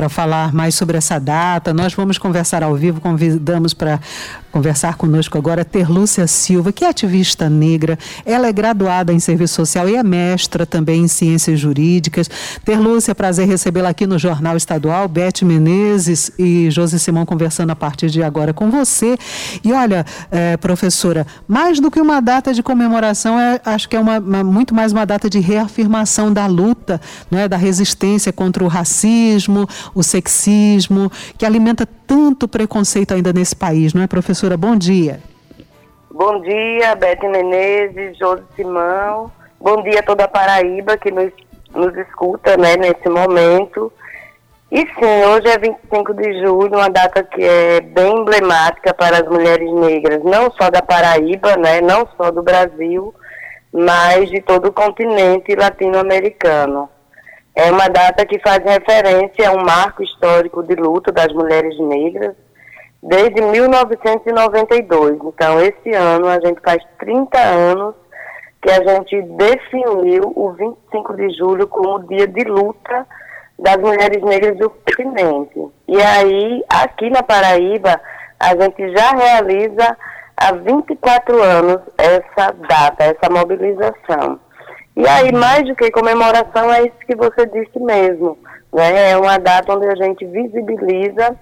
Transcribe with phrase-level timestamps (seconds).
[0.00, 1.74] para falar mais sobre essa data.
[1.74, 4.00] Nós vamos conversar ao vivo, convidamos para
[4.50, 7.98] conversar conosco agora Terlúcia Silva, que é ativista negra.
[8.24, 12.28] Ela é graduada em serviço social e é mestra também em ciências jurídicas.
[12.64, 15.06] Terlúcia, prazer recebê-la aqui no Jornal Estadual.
[15.06, 19.16] Beth Menezes e José Simão conversando a partir de agora com você.
[19.62, 24.00] E olha, é, professora, mais do que uma data de comemoração, é, acho que é
[24.00, 28.64] uma, uma, muito mais uma data de reafirmação da luta, não é, da resistência contra
[28.64, 34.56] o racismo, o sexismo, que alimenta tanto preconceito ainda nesse país, não é, professora?
[34.56, 35.20] Bom dia.
[36.10, 39.30] Bom dia, Bete Menezes, José Simão.
[39.60, 41.32] Bom dia a toda a Paraíba que nos,
[41.74, 43.92] nos escuta né, nesse momento.
[44.72, 49.28] E sim, hoje é 25 de julho, uma data que é bem emblemática para as
[49.28, 53.12] mulheres negras, não só da Paraíba, né, não só do Brasil,
[53.72, 56.88] mas de todo o continente latino-americano.
[57.54, 62.34] É uma data que faz referência a um marco histórico de luta das mulheres negras
[63.02, 65.18] desde 1992.
[65.24, 67.94] Então, esse ano a gente faz 30 anos
[68.62, 73.06] que a gente definiu o 25 de julho como dia de luta
[73.58, 75.72] das mulheres negras do continente.
[75.88, 78.00] E aí, aqui na Paraíba,
[78.38, 79.96] a gente já realiza
[80.36, 84.38] há 24 anos essa data, essa mobilização.
[85.00, 88.36] E aí, mais do que comemoração, é isso que você disse mesmo.
[88.70, 89.12] Né?
[89.12, 91.34] É uma data onde a gente visibiliza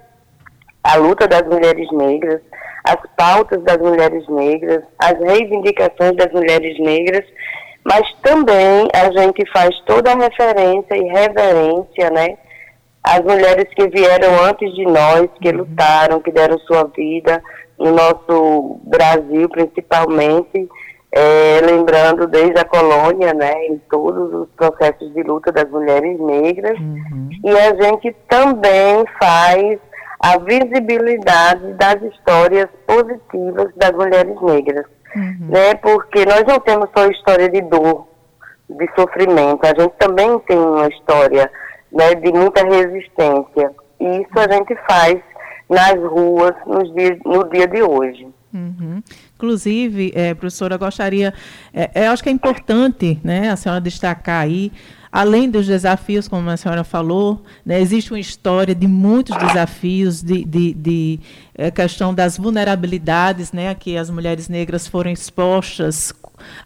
[0.85, 2.41] a luta das mulheres negras,
[2.85, 7.25] as pautas das mulheres negras, as reivindicações das mulheres negras,
[7.85, 12.39] mas também a gente faz toda a referência e reverência, né?
[13.03, 15.59] As mulheres que vieram antes de nós, que uhum.
[15.59, 17.43] lutaram, que deram sua vida
[17.77, 20.69] no nosso Brasil, principalmente,
[21.11, 26.79] é, lembrando desde a colônia, né, em todos os processos de luta das mulheres negras,
[26.79, 27.31] uhum.
[27.45, 29.79] e a gente também faz
[30.21, 34.85] a visibilidade das histórias positivas das mulheres negras,
[35.17, 35.49] uhum.
[35.49, 38.07] né, porque nós não temos só história de dor,
[38.69, 41.51] de sofrimento, a gente também tem uma história
[41.91, 45.19] né, de muita resistência, e isso a gente faz
[45.71, 48.29] nas ruas nos dias, no dia de hoje.
[48.53, 49.03] Uhum.
[49.39, 51.33] Inclusive, é, professora, eu gostaria,
[51.73, 54.73] é, eu acho que é importante né, a senhora destacar aí,
[55.13, 60.45] além dos desafios, como a senhora falou, né, existe uma história de muitos desafios, de,
[60.45, 61.21] de, de
[61.59, 66.15] é, questão das vulnerabilidades né, que as mulheres negras foram expostas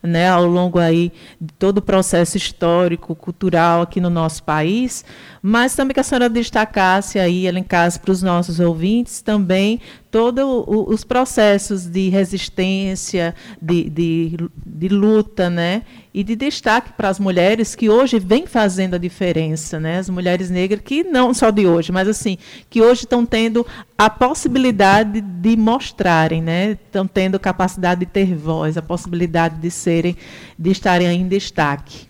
[0.03, 1.10] né, ao longo aí
[1.41, 5.02] de todo o processo histórico, cultural aqui no nosso país,
[5.41, 11.04] mas também que a senhora destacasse aí, elencasse para os nossos ouvintes também todos os
[11.04, 14.36] processos de resistência, de, de,
[14.66, 15.82] de, luta, né?
[16.12, 19.98] E de destaque para as mulheres que hoje vêm fazendo a diferença, né?
[19.98, 22.36] As mulheres negras que não só de hoje, mas assim,
[22.69, 23.66] que hoje estão tendo
[23.97, 24.81] a possibilidade
[25.15, 26.70] de mostrarem, né?
[26.70, 30.16] Estão tendo capacidade de ter voz, a possibilidade de serem,
[30.59, 32.09] de estarem em destaque.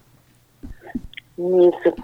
[1.39, 1.95] Isso.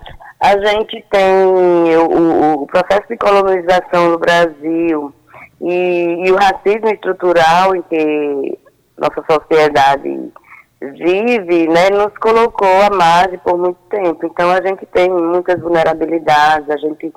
[0.40, 5.12] A gente tem o, o processo de colonização no Brasil,
[5.60, 8.58] e, e o racismo estrutural em que
[8.96, 10.30] nossa sociedade
[10.80, 14.26] vive, né, nos colocou à margem por muito tempo.
[14.26, 17.12] Então a gente tem muitas vulnerabilidades, a gente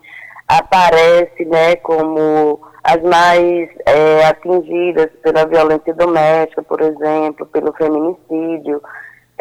[0.48, 8.82] aparece, né, como as mais é, atingidas pela violência doméstica, por exemplo, pelo feminicídio.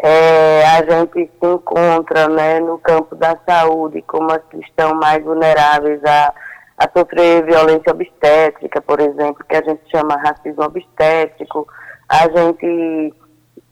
[0.03, 5.23] É, a gente se encontra, né, no campo da saúde como as que estão mais
[5.23, 6.33] vulneráveis a
[6.81, 11.67] a sofrer violência obstétrica, por exemplo, que a gente chama racismo obstétrico.
[12.09, 13.13] A gente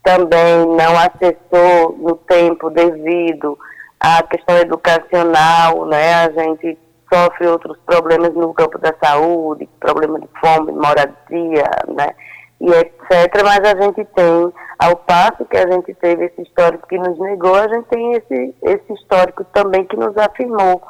[0.04, 3.58] também não acessou no tempo devido
[3.98, 6.14] à questão educacional, né?
[6.24, 6.78] A gente
[7.12, 12.10] sofre outros problemas no campo da saúde, problema de fome, moradia, né?
[12.60, 13.42] E etc.
[13.44, 17.54] Mas a gente tem, ao passo que a gente teve esse histórico que nos negou,
[17.54, 20.80] a gente tem esse, esse histórico também que nos afirmou.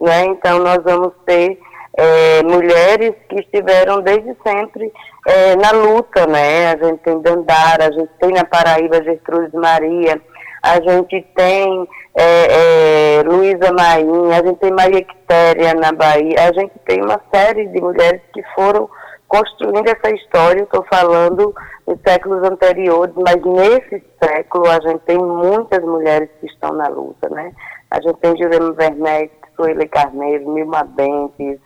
[0.00, 0.26] Né?
[0.26, 1.58] Então, nós vamos ter
[1.96, 4.92] é, mulheres que estiveram desde sempre
[5.26, 6.72] é, na luta, né?
[6.72, 10.20] A gente tem Dandara, a gente tem na Paraíba Gertrudes Maria,
[10.62, 11.88] a gente tem
[12.20, 17.20] é, é, Luísa Maim, a gente tem Maria Quitéria na Bahia, a gente tem uma
[17.32, 18.90] série de mulheres que foram
[19.28, 21.54] construindo essa história, estou falando
[21.86, 27.28] em séculos anteriores, mas nesse século a gente tem muitas mulheres que estão na luta,
[27.28, 27.52] né?
[27.90, 31.60] A gente tem Jurema Werneck, Sueli Carneiro, Milma Bentes,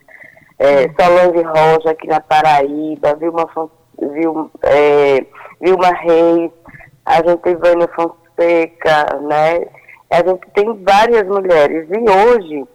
[0.59, 3.49] é, Solange Rocha aqui na Paraíba, Vilma,
[3.99, 5.25] Vilma, é,
[5.59, 6.51] Vilma Reis,
[7.07, 9.65] a gente tem Vânia Fonseca, né?
[10.09, 11.87] A gente tem várias mulheres.
[11.89, 12.67] E hoje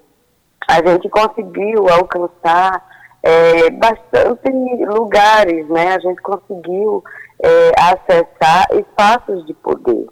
[0.69, 2.85] a gente conseguiu alcançar
[3.23, 4.51] é, bastante
[4.87, 5.95] lugares, né?
[5.95, 7.03] A gente conseguiu
[7.43, 10.07] é, acessar espaços de poder.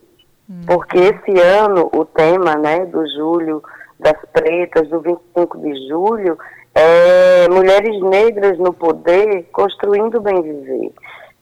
[0.48, 0.60] Hum.
[0.66, 3.62] Porque esse ano o tema né, do julho
[3.98, 6.38] das pretas, do 25 de julho,
[6.74, 10.92] é mulheres negras no poder construindo o bem viver.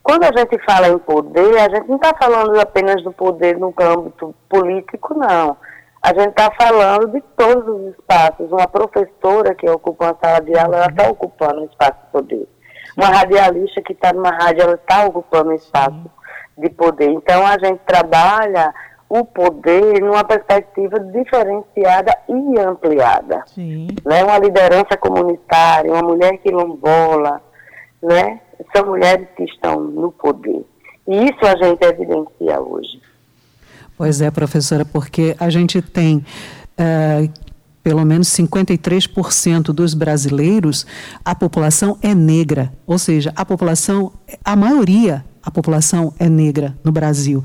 [0.05, 3.73] Quando a gente fala em poder, a gente não está falando apenas do poder no
[3.81, 5.57] âmbito político, não.
[5.99, 8.51] A gente está falando de todos os espaços.
[8.51, 12.47] Uma professora que ocupa uma sala de aula, ela está ocupando um espaço de poder.
[12.95, 16.05] Uma radialista que está numa rádio, ela está ocupando um espaço
[16.55, 17.09] de poder.
[17.09, 18.75] Então, a gente trabalha
[19.09, 23.41] o poder numa perspectiva diferenciada e ampliada.
[23.47, 23.87] Sim.
[24.05, 24.23] Né?
[24.23, 27.41] Uma liderança comunitária, uma mulher quilombola,
[28.01, 28.41] né?
[28.75, 30.65] são mulheres que estão no poder.
[31.07, 33.01] E isso a gente evidencia hoje.
[33.97, 37.31] Pois é, professora, porque a gente tem uh,
[37.85, 40.87] pelo menos 53% dos brasileiros,
[41.23, 42.73] a população é negra.
[42.87, 44.11] Ou seja, a população,
[44.43, 47.43] a maioria, a população é negra no Brasil.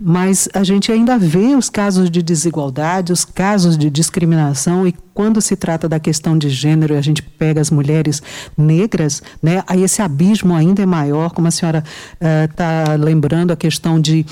[0.00, 5.40] Mas a gente ainda vê os casos de desigualdade, os casos de discriminação, e quando
[5.40, 8.22] se trata da questão de gênero, a gente pega as mulheres
[8.56, 11.82] negras, né, aí esse abismo ainda é maior, como a senhora
[12.20, 14.24] está uh, lembrando, a questão de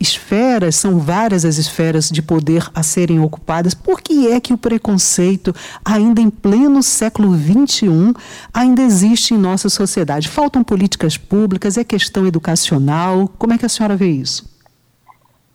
[0.00, 3.74] esferas, são várias as esferas de poder a serem ocupadas.
[3.74, 5.54] Por que é que o preconceito,
[5.84, 8.14] ainda em pleno século XXI,
[8.52, 10.28] ainda existe em nossa sociedade?
[10.28, 11.76] Faltam políticas públicas?
[11.76, 13.28] É questão educacional?
[13.38, 14.58] Como é que a senhora vê isso?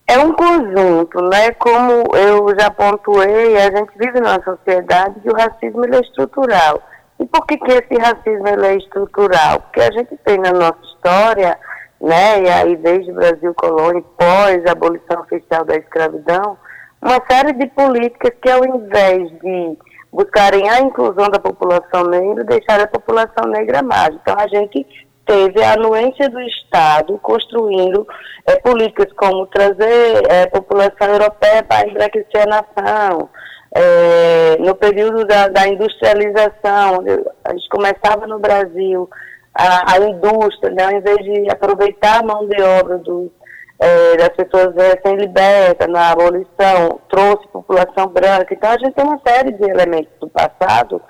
[0.07, 1.51] É um conjunto, né?
[1.53, 6.81] Como eu já pontuei, a gente vive numa sociedade que o racismo é estrutural.
[7.19, 9.61] E por que, que esse racismo é estrutural?
[9.61, 11.57] Porque a gente tem na nossa história
[12.03, 16.57] né, e aí desde o Brasil colônia, pós a abolição oficial da escravidão,
[17.01, 19.77] uma série de políticas que ao invés de
[20.11, 24.19] buscarem a inclusão da população negra, deixaram a população negra margem.
[24.21, 24.85] Então a gente
[25.25, 28.05] teve a anuência do Estado construindo
[28.45, 33.29] é, políticas como trazer é, população europeia para embranquecer a nação,
[33.75, 37.03] é, no período da, da industrialização,
[37.43, 39.09] a gente começava no Brasil
[39.53, 43.31] a, a indústria, né, ao invés de aproveitar a mão de obra do,
[43.79, 48.53] é, das pessoas recém-libertas na abolição, trouxe população branca.
[48.53, 51.01] Então, a gente tem uma série de elementos do passado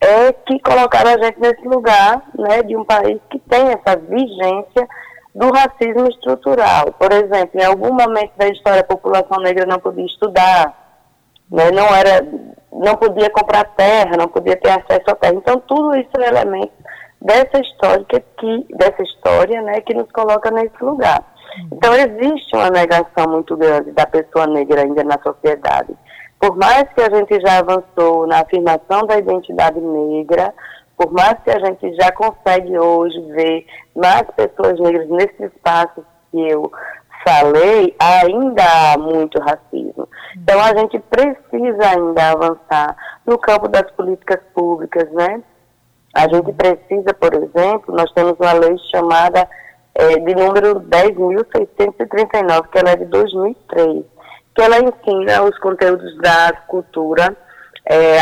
[0.00, 4.88] é, que colocaram a gente nesse lugar né, de um país que tem essa vigência
[5.34, 6.92] do racismo estrutural.
[6.98, 10.76] Por exemplo, em algum momento da história a população negra não podia estudar,
[11.50, 12.26] né, não, era,
[12.72, 15.34] não podia comprar terra, não podia ter acesso à terra.
[15.34, 16.81] Então, tudo isso é elemento
[17.24, 18.04] dessa história
[18.38, 21.24] que, dessa história, né, que nos coloca nesse lugar.
[21.72, 25.94] Então existe uma negação muito grande da pessoa negra ainda na sociedade.
[26.40, 30.52] Por mais que a gente já avançou na afirmação da identidade negra,
[30.96, 36.48] por mais que a gente já consegue hoje ver mais pessoas negras nesse espaço que
[36.48, 36.70] eu
[37.24, 40.08] falei, ainda há muito racismo.
[40.36, 42.96] Então a gente precisa ainda avançar
[43.26, 45.42] no campo das políticas públicas, né?
[46.14, 49.48] A gente precisa, por exemplo, nós temos uma lei chamada
[49.94, 54.04] é, de número 10.639, que ela é de 2003,
[54.54, 57.36] que ela ensina os conteúdos da cultura
[57.86, 58.18] é,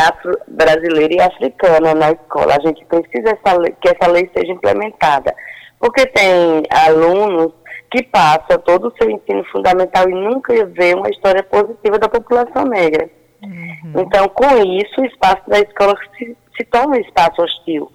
[0.48, 2.56] brasileira e africana na escola.
[2.56, 5.34] A gente precisa essa lei, que essa lei seja implementada,
[5.78, 7.52] porque tem alunos
[7.90, 12.64] que passam todo o seu ensino fundamental e nunca vê uma história positiva da população
[12.64, 13.10] negra.
[13.42, 14.02] Uhum.
[14.02, 17.90] Então, com isso, o espaço da escola se se torna um espaço hostil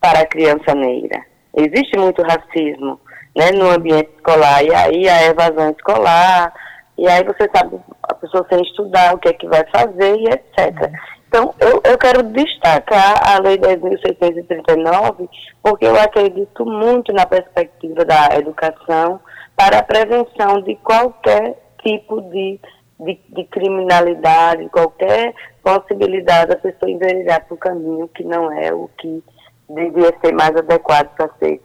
[0.00, 1.22] para a criança negra.
[1.54, 2.98] Existe muito racismo
[3.34, 6.52] né, no ambiente escolar, e aí a evasão escolar,
[6.96, 10.28] e aí você sabe, a pessoa sem estudar o que é que vai fazer e
[10.28, 10.90] etc.
[11.28, 15.28] Então, eu, eu quero destacar a Lei 10.639,
[15.62, 19.20] porque eu acredito muito na perspectiva da educação
[19.54, 22.58] para a prevenção de qualquer tipo de,
[22.98, 28.88] de, de criminalidade, qualquer possibilidade da pessoa enveredar para o caminho que não é o
[28.98, 29.22] que
[29.68, 31.60] devia ser mais adequado para ser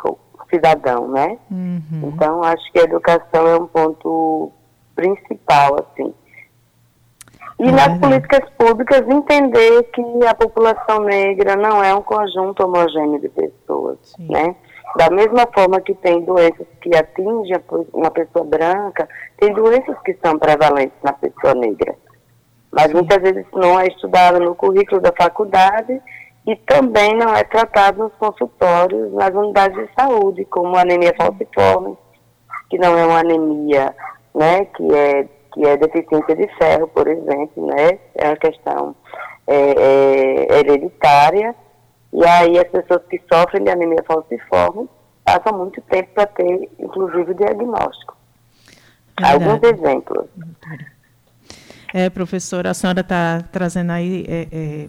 [0.50, 1.38] cidadão, né?
[1.50, 2.12] Uhum.
[2.14, 4.52] Então, acho que a educação é um ponto
[4.96, 6.14] principal, assim.
[7.60, 7.72] E uhum.
[7.72, 13.98] nas políticas públicas, entender que a população negra não é um conjunto homogêneo de pessoas,
[14.04, 14.28] Sim.
[14.30, 14.56] né?
[14.98, 17.58] Da mesma forma que tem doenças que atingem
[17.94, 19.08] uma pessoa branca,
[19.38, 21.96] tem doenças que são prevalentes na pessoa negra.
[22.72, 26.02] Mas muitas vezes não é estudado no currículo da faculdade
[26.48, 31.98] e também não é tratado nos consultórios, nas unidades de saúde, como anemia falciforme,
[32.70, 33.94] que não é uma anemia,
[34.34, 38.96] né, que é que é deficiência de ferro, por exemplo, né, é uma questão
[39.46, 41.54] é, é, hereditária,
[42.14, 44.90] e aí as pessoas que sofrem de anemia falciforme
[45.24, 48.18] passam muito tempo para ter, inclusive, o diagnóstico.
[49.22, 50.28] É Alguns exemplos.
[51.94, 54.88] É, professora, a senhora está trazendo aí é, é,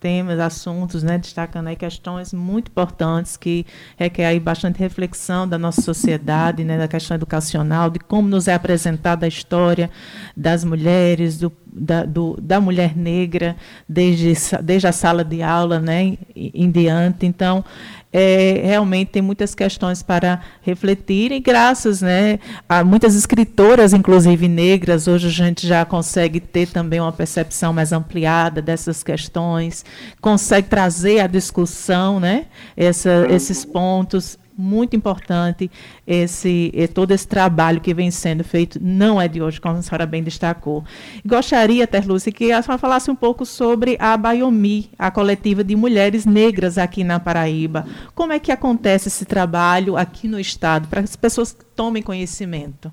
[0.00, 5.82] temas, assuntos, né, destacando aí questões muito importantes que requer aí bastante reflexão da nossa
[5.82, 9.90] sociedade, né, da questão educacional, de como nos é apresentada a história
[10.36, 13.56] das mulheres, do, da, do, da mulher negra,
[13.88, 17.26] desde, desde a sala de aula né, em, em diante.
[17.26, 17.64] Então,
[18.12, 25.06] é, realmente tem muitas questões para refletir e graças né, a muitas escritoras, inclusive negras,
[25.06, 29.84] hoje a gente já consegue ter também uma percepção mais ampliada dessas questões,
[30.20, 32.46] consegue trazer à discussão né,
[32.76, 35.70] essa, esses pontos muito importante
[36.06, 40.06] esse todo esse trabalho que vem sendo feito, não é de hoje, como a senhora
[40.06, 40.84] bem destacou.
[41.24, 46.26] Gostaria, Terlúcia, que a senhora falasse um pouco sobre a Baiomi, a coletiva de mulheres
[46.26, 47.86] negras aqui na Paraíba.
[48.14, 52.92] Como é que acontece esse trabalho aqui no Estado, para que as pessoas tomem conhecimento?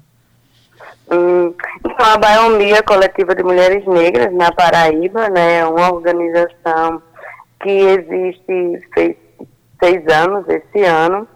[1.12, 7.02] Hum, então, a Baiomi, a coletiva de mulheres negras na Paraíba, né, é uma organização
[7.62, 9.16] que existe fez
[9.82, 11.28] seis anos esse ano,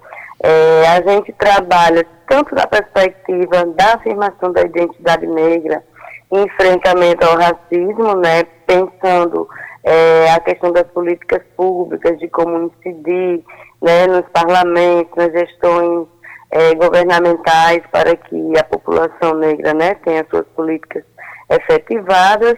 [0.44, 5.84] é, a gente trabalha tanto da perspectiva da afirmação da identidade negra,
[6.32, 9.48] enfrentamento ao racismo, né, pensando
[9.84, 13.44] é, a questão das políticas públicas, de como incidir
[13.82, 16.08] né, nos parlamentos, nas gestões
[16.52, 21.04] é, governamentais para que a população negra né, tenha suas políticas
[21.50, 22.56] efetivadas.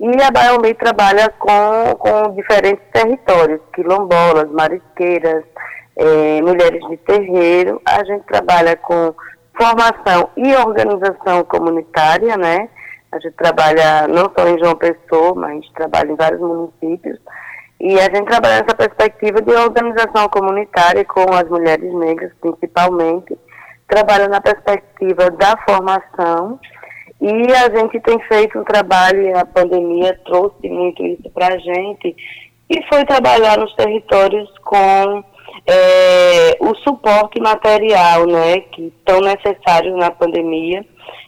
[0.00, 5.44] E a Biomei trabalha com, com diferentes territórios, quilombolas, marisqueiras,
[5.98, 9.12] é, mulheres de terreiro, a gente trabalha com
[9.56, 12.68] formação e organização comunitária, né?
[13.10, 17.18] A gente trabalha não só em João Pessoa, mas trabalha em vários municípios.
[17.80, 23.36] E a gente trabalha nessa perspectiva de organização comunitária com as mulheres negras, principalmente.
[23.88, 26.60] Trabalha na perspectiva da formação.
[27.20, 31.58] E a gente tem feito um trabalho, e a pandemia trouxe muito isso para a
[31.58, 32.14] gente,
[32.70, 35.24] e foi trabalhar nos territórios com
[35.66, 40.84] é, o suporte material, né, que tão necessário na pandemia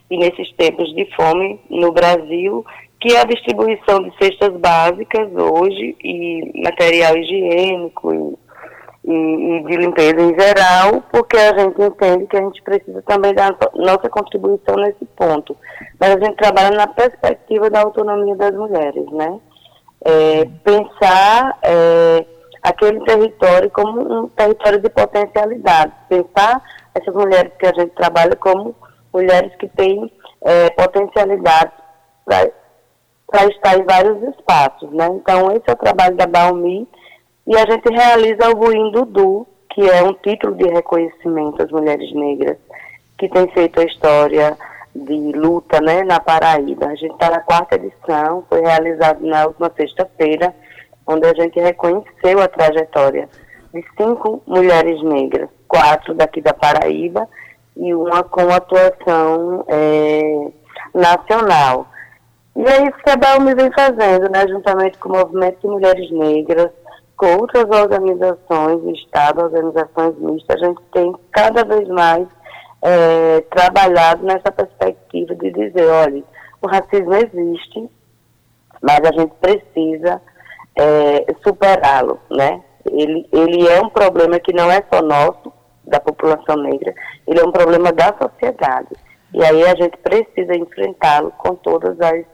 [0.09, 2.65] e nesses tempos de fome no Brasil,
[2.99, 9.77] que é a distribuição de cestas básicas hoje e material higiênico e, e, e de
[9.77, 14.75] limpeza em geral, porque a gente entende que a gente precisa também da nossa contribuição
[14.75, 15.57] nesse ponto.
[15.99, 19.39] Mas a gente trabalha na perspectiva da autonomia das mulheres, né?
[20.03, 22.25] É, pensar é,
[22.61, 25.91] aquele território como um território de potencialidade.
[26.07, 26.61] Pensar
[26.93, 28.75] essas mulheres que a gente trabalha como
[29.13, 30.11] mulheres que têm
[30.43, 31.71] é, potencialidade
[32.25, 34.91] para estar em vários espaços.
[34.91, 35.07] Né?
[35.07, 36.87] Então, esse é o trabalho da Baumi
[37.47, 42.13] e a gente realiza o Buim Dudu, que é um título de reconhecimento às mulheres
[42.13, 42.57] negras,
[43.17, 44.57] que tem feito a história
[44.95, 46.87] de luta né, na Paraíba.
[46.87, 50.53] A gente está na quarta edição, foi realizado na última sexta-feira,
[51.07, 53.29] onde a gente reconheceu a trajetória
[53.73, 57.27] de cinco mulheres negras, quatro daqui da Paraíba
[57.75, 60.51] e uma com atuação é,
[60.93, 61.87] nacional.
[62.55, 66.11] E é isso que a Balme vem fazendo, né, juntamente com o Movimento de Mulheres
[66.11, 66.69] Negras,
[67.15, 72.27] com outras organizações, Estado, organizações mistas, a gente tem cada vez mais
[72.81, 76.23] é, trabalhado nessa perspectiva de dizer, olha,
[76.61, 77.89] o racismo existe,
[78.81, 80.21] mas a gente precisa
[80.75, 82.61] é, superá-lo, né?
[82.89, 85.51] Ele, ele é um problema que não é só nosso,
[85.85, 86.93] da população negra,
[87.27, 88.89] ele é um problema da sociedade.
[89.33, 92.25] E aí a gente precisa enfrentá-lo com todas as,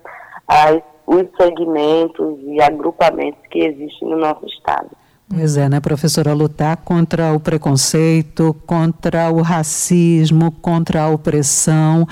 [0.48, 4.90] as os segmentos e agrupamentos que existem no nosso estado.
[5.30, 6.34] Pois é, né, professora?
[6.34, 12.06] Lutar contra o preconceito, contra o racismo, contra a opressão,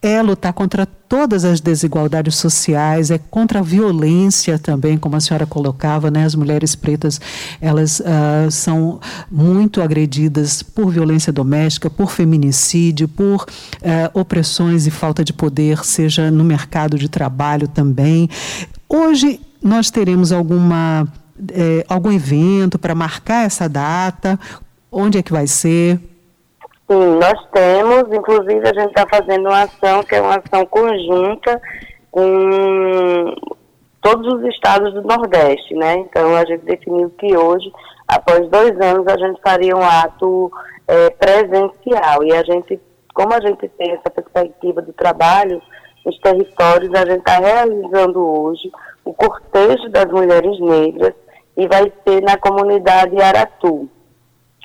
[0.00, 5.46] é lutar contra todas as desigualdades sociais, é contra a violência também, como a senhora
[5.46, 6.24] colocava, né?
[6.24, 7.20] As mulheres pretas,
[7.60, 9.00] elas uh, são
[9.30, 16.30] muito agredidas por violência doméstica, por feminicídio, por uh, opressões e falta de poder, seja
[16.30, 18.28] no mercado de trabalho também.
[18.88, 21.08] Hoje nós teremos alguma
[21.50, 24.38] eh, algum evento para marcar essa data?
[24.90, 26.00] Onde é que vai ser?
[26.90, 31.60] Sim, nós temos, inclusive a gente está fazendo uma ação que é uma ação conjunta
[32.10, 33.34] com
[34.00, 35.96] todos os estados do Nordeste, né?
[35.98, 37.70] Então a gente definiu que hoje,
[38.06, 40.50] após dois anos, a gente faria um ato
[40.86, 42.24] é, presencial.
[42.24, 42.80] E a gente,
[43.12, 45.60] como a gente tem essa perspectiva do trabalho
[46.06, 48.72] nos territórios, a gente está realizando hoje
[49.04, 51.12] o cortejo das mulheres negras
[51.54, 53.90] e vai ser na comunidade Aratu,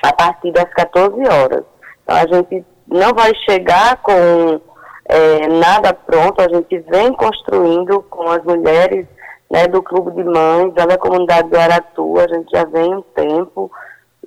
[0.01, 1.72] a partir das 14 horas.
[2.03, 4.61] Então, a gente não vai chegar com
[5.05, 9.05] é, nada pronto, a gente vem construindo com as mulheres
[9.51, 13.71] né, do Clube de Mães, da comunidade do Aratu, a gente já vem um tempo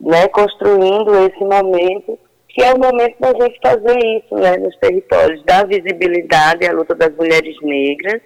[0.01, 2.19] né, construindo esse momento,
[2.49, 6.95] que é o momento da gente fazer isso né, nos territórios, dar visibilidade à luta
[6.95, 8.21] das mulheres negras,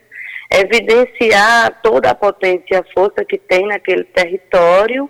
[0.52, 5.08] evidenciar toda a potência e a força que tem naquele território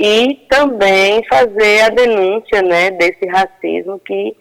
[0.00, 4.34] e também fazer a denúncia né, desse racismo que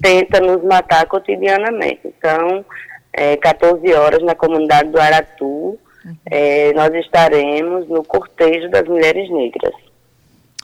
[0.00, 2.00] tenta nos matar cotidianamente.
[2.04, 2.64] Então,
[3.12, 6.16] é, 14 horas na comunidade do Aratu, uhum.
[6.30, 9.74] é, nós estaremos no cortejo das mulheres negras.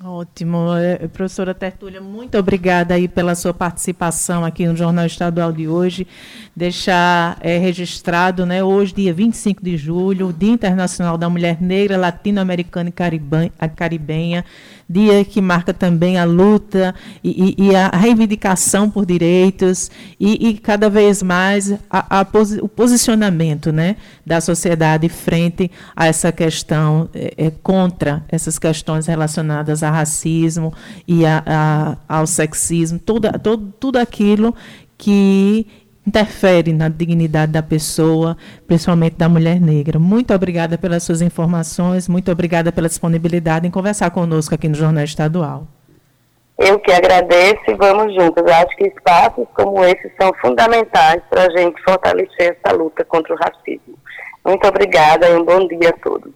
[0.04, 0.74] Ótimo.
[0.76, 6.06] É, professora Tertúlia, muito obrigada aí pela sua participação aqui no Jornal Estadual de hoje.
[6.54, 12.90] Deixar é, registrado, né, hoje, dia 25 de julho, Dia Internacional da Mulher Negra, Latino-Americana
[12.90, 14.44] e Caribenha
[14.88, 20.54] dia que marca também a luta e, e, e a reivindicação por direitos e, e
[20.58, 27.08] cada vez mais a, a posi o posicionamento né, da sociedade frente a essa questão,
[27.14, 30.73] é, é, contra essas questões relacionadas a racismo
[31.07, 33.28] e a, a, ao sexismo, tudo,
[33.78, 34.55] tudo aquilo
[34.99, 35.66] que
[36.07, 39.99] interfere na dignidade da pessoa, principalmente da mulher negra.
[39.99, 45.05] Muito obrigada pelas suas informações, muito obrigada pela disponibilidade em conversar conosco aqui no Jornal
[45.05, 45.66] Estadual.
[46.59, 48.43] Eu que agradeço e vamos juntos.
[48.50, 53.37] Acho que espaços como esse são fundamentais para a gente fortalecer essa luta contra o
[53.37, 53.99] racismo.
[54.45, 56.33] Muito obrigada e um bom dia a todos.